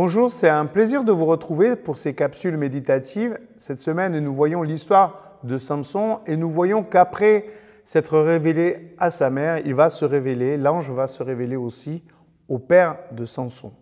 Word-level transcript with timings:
Bonjour, 0.00 0.30
c'est 0.30 0.48
un 0.48 0.66
plaisir 0.66 1.02
de 1.02 1.10
vous 1.10 1.24
retrouver 1.24 1.74
pour 1.74 1.98
ces 1.98 2.14
capsules 2.14 2.56
méditatives. 2.56 3.36
Cette 3.56 3.80
semaine, 3.80 4.16
nous 4.20 4.32
voyons 4.32 4.62
l'histoire 4.62 5.40
de 5.42 5.58
Samson 5.58 6.20
et 6.24 6.36
nous 6.36 6.48
voyons 6.48 6.84
qu'après 6.84 7.46
s'être 7.84 8.16
révélé 8.16 8.94
à 8.98 9.10
sa 9.10 9.28
mère, 9.28 9.58
il 9.66 9.74
va 9.74 9.90
se 9.90 10.04
révéler, 10.04 10.56
l'ange 10.56 10.92
va 10.92 11.08
se 11.08 11.20
révéler 11.24 11.56
aussi 11.56 12.04
au 12.46 12.60
père 12.60 12.96
de 13.10 13.24
Samson. 13.24 13.72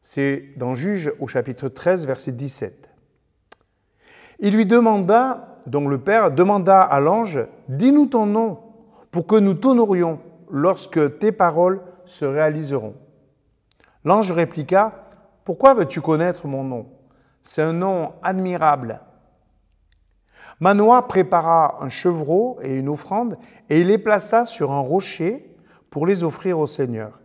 C'est 0.00 0.44
dans 0.56 0.74
Juge 0.74 1.12
au 1.20 1.26
chapitre 1.26 1.68
13, 1.68 2.06
verset 2.06 2.32
17. 2.32 2.88
Il 4.38 4.54
lui 4.54 4.64
demanda, 4.64 5.58
donc 5.66 5.90
le 5.90 5.98
père 5.98 6.30
demanda 6.30 6.80
à 6.80 7.00
l'ange, 7.00 7.38
Dis-nous 7.68 8.06
ton 8.06 8.24
nom 8.24 8.60
pour 9.10 9.26
que 9.26 9.36
nous 9.36 9.52
t'honorions 9.52 10.20
lorsque 10.50 11.18
tes 11.18 11.32
paroles 11.32 11.82
se 12.06 12.24
réaliseront. 12.24 12.94
L'ange 14.06 14.32
répliqua, 14.32 14.99
Pourquoi 15.44 15.74
veux-tu 15.74 16.00
connaître 16.00 16.46
mon 16.46 16.64
nom? 16.64 16.86
C'est 17.42 17.62
un 17.62 17.72
nom 17.72 18.12
admirable. 18.22 19.00
Manoah 20.60 21.08
prépara 21.08 21.82
un 21.82 21.88
chevreau 21.88 22.58
et 22.62 22.76
une 22.76 22.88
offrande, 22.88 23.38
et 23.70 23.80
il 23.80 23.86
les 23.86 23.98
plaça 23.98 24.44
sur 24.44 24.72
un 24.72 24.80
rocher 24.80 25.56
pour 25.88 26.06
les 26.06 26.22
offrir 26.22 26.58
au 26.58 26.66
Seigneur, 26.66 27.18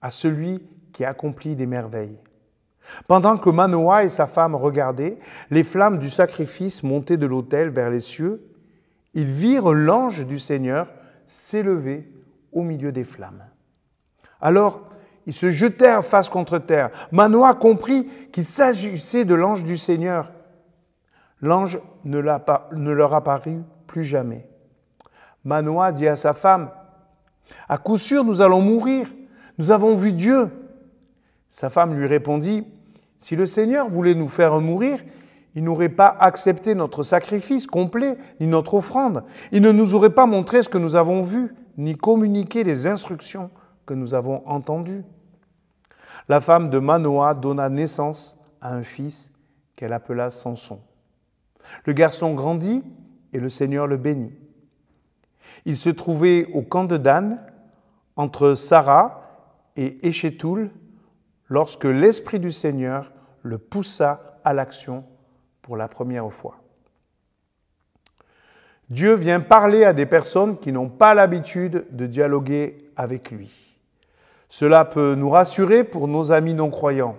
à 0.00 0.10
celui 0.10 0.62
qui 0.92 1.04
accomplit 1.04 1.56
des 1.56 1.66
merveilles. 1.66 2.20
Pendant 3.08 3.36
que 3.36 3.50
Manoah 3.50 4.04
et 4.04 4.08
sa 4.08 4.28
femme 4.28 4.54
regardaient, 4.54 5.18
les 5.50 5.64
flammes 5.64 5.98
du 5.98 6.08
sacrifice 6.08 6.84
montaient 6.84 7.16
de 7.16 7.26
l'autel 7.26 7.70
vers 7.70 7.90
les 7.90 8.00
cieux, 8.00 8.48
ils 9.14 9.24
virent 9.24 9.72
l'ange 9.72 10.24
du 10.24 10.38
Seigneur 10.38 10.86
s'élever 11.26 12.08
au 12.52 12.62
milieu 12.62 12.92
des 12.92 13.02
flammes. 13.02 13.44
Alors, 14.40 14.88
ils 15.26 15.34
se 15.34 15.50
jetèrent 15.50 16.04
face 16.04 16.28
contre 16.28 16.58
terre. 16.58 16.90
Manoah 17.10 17.54
comprit 17.54 18.08
qu'il 18.32 18.44
s'agissait 18.44 19.24
de 19.24 19.34
l'ange 19.34 19.64
du 19.64 19.76
Seigneur. 19.76 20.32
L'ange 21.42 21.80
ne, 22.04 22.18
leur 22.18 23.14
apparut 23.14 23.62
plus 23.88 24.04
jamais. 24.04 24.48
Manoah 25.44 25.92
dit 25.92 26.06
à 26.06 26.16
sa 26.16 26.32
femme, 26.32 26.70
À 27.68 27.76
coup 27.76 27.98
sûr, 27.98 28.24
nous 28.24 28.40
allons 28.40 28.60
mourir. 28.60 29.08
Nous 29.58 29.72
avons 29.72 29.96
vu 29.96 30.12
Dieu. 30.12 30.48
Sa 31.50 31.70
femme 31.70 31.94
lui 31.94 32.06
répondit, 32.06 32.64
Si 33.18 33.34
le 33.34 33.46
Seigneur 33.46 33.88
voulait 33.88 34.14
nous 34.14 34.28
faire 34.28 34.60
mourir, 34.60 35.00
il 35.56 35.64
n'aurait 35.64 35.88
pas 35.88 36.14
accepté 36.20 36.74
notre 36.74 37.02
sacrifice 37.02 37.66
complet, 37.66 38.16
ni 38.40 38.46
notre 38.46 38.74
offrande. 38.74 39.24
Il 39.52 39.62
ne 39.62 39.72
nous 39.72 39.94
aurait 39.94 40.10
pas 40.10 40.26
montré 40.26 40.62
ce 40.62 40.68
que 40.68 40.78
nous 40.78 40.94
avons 40.94 41.22
vu, 41.22 41.54
ni 41.78 41.96
communiqué 41.96 42.62
les 42.62 42.86
instructions 42.86 43.50
que 43.86 43.94
nous 43.94 44.14
avons 44.14 44.42
entendues. 44.46 45.02
La 46.28 46.40
femme 46.40 46.70
de 46.70 46.78
Manoah 46.78 47.34
donna 47.34 47.68
naissance 47.68 48.38
à 48.60 48.74
un 48.74 48.82
fils 48.82 49.30
qu'elle 49.76 49.92
appela 49.92 50.30
Samson. 50.30 50.80
Le 51.84 51.92
garçon 51.92 52.34
grandit 52.34 52.82
et 53.32 53.38
le 53.38 53.48
Seigneur 53.48 53.86
le 53.86 53.96
bénit. 53.96 54.34
Il 55.64 55.76
se 55.76 55.90
trouvait 55.90 56.46
au 56.52 56.62
camp 56.62 56.84
de 56.84 56.96
Dan, 56.96 57.40
entre 58.16 58.54
Sarah 58.54 59.22
et 59.76 60.06
Échétoul, 60.06 60.70
lorsque 61.48 61.84
l'Esprit 61.84 62.40
du 62.40 62.50
Seigneur 62.50 63.12
le 63.42 63.58
poussa 63.58 64.38
à 64.44 64.54
l'action 64.54 65.04
pour 65.62 65.76
la 65.76 65.88
première 65.88 66.32
fois. 66.32 66.56
Dieu 68.88 69.14
vient 69.14 69.40
parler 69.40 69.84
à 69.84 69.92
des 69.92 70.06
personnes 70.06 70.58
qui 70.58 70.70
n'ont 70.70 70.88
pas 70.88 71.14
l'habitude 71.14 71.86
de 71.90 72.06
dialoguer 72.06 72.90
avec 72.96 73.30
lui. 73.32 73.65
Cela 74.58 74.86
peut 74.86 75.14
nous 75.16 75.28
rassurer 75.28 75.84
pour 75.84 76.08
nos 76.08 76.32
amis 76.32 76.54
non-croyants. 76.54 77.16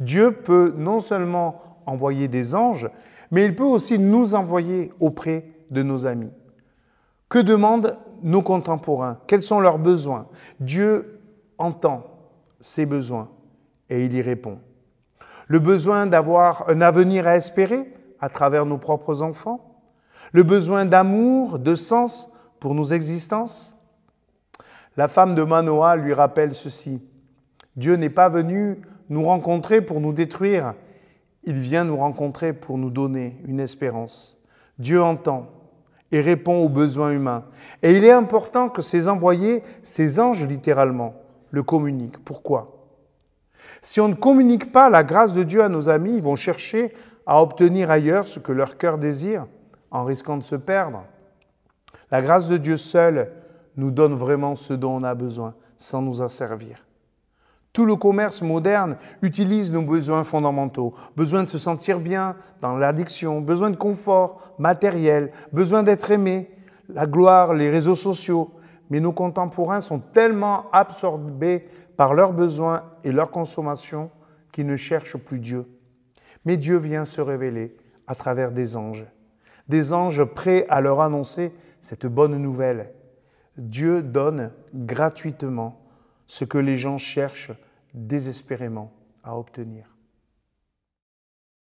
Dieu 0.00 0.32
peut 0.32 0.74
non 0.76 0.98
seulement 0.98 1.62
envoyer 1.86 2.28
des 2.28 2.54
anges, 2.54 2.90
mais 3.30 3.46
il 3.46 3.56
peut 3.56 3.64
aussi 3.64 3.98
nous 3.98 4.34
envoyer 4.34 4.90
auprès 5.00 5.46
de 5.70 5.82
nos 5.82 6.04
amis. 6.04 6.28
Que 7.30 7.38
demandent 7.38 7.96
nos 8.22 8.42
contemporains? 8.42 9.16
Quels 9.26 9.42
sont 9.42 9.60
leurs 9.60 9.78
besoins? 9.78 10.26
Dieu 10.60 11.20
entend 11.56 12.04
ces 12.60 12.84
besoins 12.84 13.30
et 13.88 14.04
il 14.04 14.12
y 14.12 14.20
répond 14.20 14.58
le 15.46 15.60
besoin 15.60 16.06
d'avoir 16.06 16.68
un 16.68 16.82
avenir 16.82 17.26
à 17.26 17.38
espérer 17.38 17.94
à 18.20 18.28
travers 18.28 18.66
nos 18.66 18.76
propres 18.76 19.22
enfants, 19.22 19.80
le 20.32 20.42
besoin 20.42 20.84
d'amour, 20.84 21.58
de 21.58 21.76
sens 21.76 22.30
pour 22.60 22.74
nos 22.74 22.84
existences. 22.84 23.73
La 24.96 25.08
femme 25.08 25.34
de 25.34 25.42
Manoah 25.42 25.96
lui 25.96 26.14
rappelle 26.14 26.54
ceci. 26.54 27.02
Dieu 27.76 27.96
n'est 27.96 28.10
pas 28.10 28.28
venu 28.28 28.80
nous 29.08 29.24
rencontrer 29.24 29.80
pour 29.80 30.00
nous 30.00 30.12
détruire, 30.12 30.74
il 31.42 31.58
vient 31.58 31.84
nous 31.84 31.96
rencontrer 31.96 32.52
pour 32.52 32.78
nous 32.78 32.90
donner 32.90 33.36
une 33.46 33.60
espérance. 33.60 34.40
Dieu 34.78 35.02
entend 35.02 35.48
et 36.10 36.20
répond 36.20 36.64
aux 36.64 36.68
besoins 36.68 37.10
humains. 37.10 37.44
Et 37.82 37.96
il 37.96 38.04
est 38.04 38.12
important 38.12 38.68
que 38.68 38.82
ces 38.82 39.08
envoyés, 39.08 39.62
ces 39.82 40.20
anges 40.20 40.44
littéralement, 40.46 41.14
le 41.50 41.62
communiquent. 41.62 42.24
Pourquoi? 42.24 42.88
Si 43.82 44.00
on 44.00 44.08
ne 44.08 44.14
communique 44.14 44.72
pas 44.72 44.88
la 44.88 45.02
grâce 45.02 45.34
de 45.34 45.42
Dieu 45.42 45.62
à 45.62 45.68
nos 45.68 45.88
amis, 45.88 46.16
ils 46.16 46.22
vont 46.22 46.36
chercher 46.36 46.94
à 47.26 47.42
obtenir 47.42 47.90
ailleurs 47.90 48.28
ce 48.28 48.38
que 48.38 48.52
leur 48.52 48.78
cœur 48.78 48.98
désire, 48.98 49.46
en 49.90 50.04
risquant 50.04 50.36
de 50.36 50.42
se 50.42 50.56
perdre. 50.56 51.04
La 52.10 52.22
grâce 52.22 52.48
de 52.48 52.56
Dieu 52.56 52.76
seule 52.76 53.30
nous 53.76 53.90
donne 53.90 54.14
vraiment 54.14 54.56
ce 54.56 54.74
dont 54.74 54.96
on 54.96 55.02
a 55.02 55.14
besoin, 55.14 55.54
sans 55.76 56.02
nous 56.02 56.20
en 56.20 56.28
servir. 56.28 56.84
Tout 57.72 57.84
le 57.84 57.96
commerce 57.96 58.40
moderne 58.40 58.96
utilise 59.20 59.72
nos 59.72 59.82
besoins 59.82 60.22
fondamentaux, 60.22 60.94
besoin 61.16 61.42
de 61.42 61.48
se 61.48 61.58
sentir 61.58 61.98
bien 61.98 62.36
dans 62.60 62.76
l'addiction, 62.76 63.40
besoin 63.40 63.70
de 63.70 63.76
confort 63.76 64.54
matériel, 64.58 65.32
besoin 65.52 65.82
d'être 65.82 66.10
aimé, 66.12 66.50
la 66.88 67.06
gloire, 67.06 67.52
les 67.52 67.70
réseaux 67.70 67.96
sociaux. 67.96 68.52
Mais 68.90 69.00
nos 69.00 69.10
contemporains 69.10 69.80
sont 69.80 69.98
tellement 69.98 70.70
absorbés 70.70 71.66
par 71.96 72.14
leurs 72.14 72.32
besoins 72.32 72.84
et 73.02 73.10
leur 73.10 73.32
consommation 73.32 74.10
qui 74.52 74.62
ne 74.62 74.76
cherchent 74.76 75.16
plus 75.16 75.40
Dieu. 75.40 75.66
Mais 76.44 76.56
Dieu 76.56 76.76
vient 76.76 77.04
se 77.04 77.20
révéler 77.20 77.76
à 78.06 78.14
travers 78.14 78.52
des 78.52 78.76
anges, 78.76 79.04
des 79.68 79.92
anges 79.92 80.22
prêts 80.22 80.64
à 80.68 80.80
leur 80.80 81.00
annoncer 81.00 81.52
cette 81.80 82.06
bonne 82.06 82.36
nouvelle. 82.36 82.92
Dieu 83.56 84.02
donne 84.02 84.50
gratuitement 84.74 85.80
ce 86.26 86.44
que 86.44 86.58
les 86.58 86.78
gens 86.78 86.98
cherchent 86.98 87.52
désespérément 87.92 88.92
à 89.22 89.38
obtenir. 89.38 89.93